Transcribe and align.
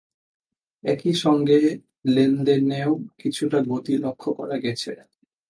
একই 0.83 1.13
সঙ্গে 1.23 1.59
লেনদেনেও 2.05 2.91
কিছুটা 3.17 3.59
গতি 3.67 3.93
লক্ষ 3.97 4.23
করা 4.29 4.57
গেছে। 4.57 4.91